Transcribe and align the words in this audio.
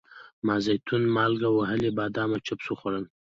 ما 0.45 0.55
زیتون، 0.65 1.03
مالګه 1.15 1.49
وهلي 1.51 1.89
بادام 1.97 2.29
او 2.35 2.43
چپس 2.45 2.67
وخوړل. 2.69 3.05